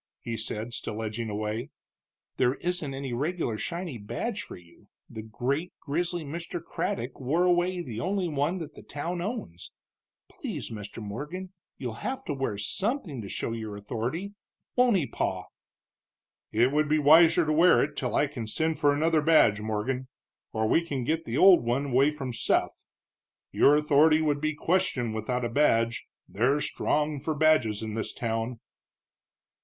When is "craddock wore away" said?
6.59-7.83